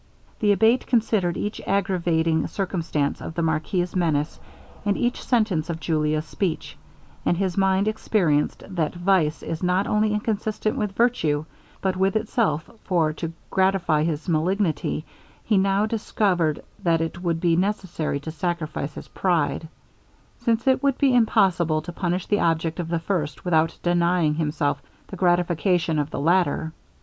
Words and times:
The 0.39 0.51
Abate 0.51 0.87
considered 0.87 1.37
each 1.37 1.61
aggravating 1.67 2.47
circumstance 2.47 3.21
of 3.21 3.35
the 3.35 3.43
marquis's 3.43 3.95
menace, 3.95 4.39
and 4.83 4.97
each 4.97 5.21
sentence 5.23 5.69
of 5.69 5.79
Julia's 5.79 6.25
speech; 6.25 6.75
and 7.23 7.37
his 7.37 7.55
mind 7.55 7.87
experienced 7.87 8.63
that 8.67 8.95
vice 8.95 9.43
is 9.43 9.61
not 9.61 9.85
only 9.85 10.11
inconsistent 10.15 10.75
with 10.75 10.93
virtue, 10.93 11.45
but 11.81 11.95
with 11.95 12.15
itself 12.15 12.67
for 12.83 13.13
to 13.13 13.31
gratify 13.51 14.01
his 14.01 14.27
malignity, 14.27 15.05
he 15.43 15.55
now 15.59 15.85
discovered 15.85 16.63
that 16.81 16.99
it 16.99 17.21
would 17.21 17.39
be 17.39 17.55
necessary 17.55 18.19
to 18.21 18.31
sacrifice 18.31 18.95
his 18.95 19.09
pride 19.09 19.67
since 20.39 20.65
it 20.65 20.81
would 20.81 20.97
be 20.97 21.13
impossible 21.13 21.79
to 21.83 21.91
punish 21.93 22.25
the 22.25 22.39
object 22.39 22.79
of 22.79 22.87
the 22.87 22.97
first 22.97 23.45
without 23.45 23.77
denying 23.83 24.33
himself 24.33 24.81
the 25.09 25.15
gratification 25.15 25.99
of 25.99 26.09
the 26.09 26.19
latter. 26.19 26.73